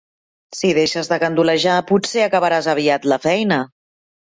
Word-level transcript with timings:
Si 0.59 0.71
deixes 0.77 1.09
de 1.11 1.19
gandulejar 1.25 1.77
potser 1.93 2.25
acabaràs 2.25 2.73
aviat 2.75 3.09
la 3.15 3.23
feina. 3.29 3.63